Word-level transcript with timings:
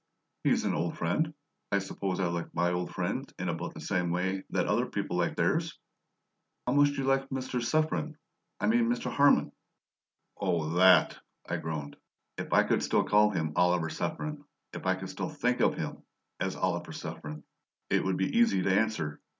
"He's 0.43 0.63
an 0.65 0.73
old 0.73 0.97
friend. 0.97 1.31
I 1.71 1.77
suppose 1.77 2.19
I 2.19 2.25
like 2.25 2.55
my 2.55 2.71
old 2.71 2.89
friends 2.89 3.31
in 3.37 3.49
about 3.49 3.75
the 3.75 3.79
same 3.81 4.09
way 4.09 4.45
that 4.49 4.65
other 4.65 4.87
people 4.87 5.15
like 5.15 5.35
theirs." 5.35 5.77
"How 6.65 6.73
much 6.73 6.87
do 6.87 6.93
you 6.95 7.03
like 7.03 7.29
Mr. 7.29 7.61
Saffren 7.63 8.15
I 8.59 8.65
mean 8.65 8.89
Mr. 8.89 9.11
Harman?" 9.11 9.51
"Oh, 10.35 10.71
THAT!" 10.75 11.19
I 11.47 11.57
groaned. 11.57 11.97
"If 12.35 12.51
I 12.51 12.63
could 12.63 12.81
still 12.81 13.03
call 13.03 13.29
him 13.29 13.53
'Oliver 13.55 13.89
Saffren,' 13.89 14.43
if 14.73 14.87
I 14.87 14.95
could 14.95 15.09
still 15.11 15.29
think 15.29 15.59
of 15.61 15.75
him 15.75 16.01
as 16.39 16.55
'Oliver 16.55 16.93
Saffren,' 16.93 17.43
it 17.91 18.03
would 18.03 18.17
be 18.17 18.35
easy 18.35 18.63
to 18.63 18.73
answer. 18.73 19.21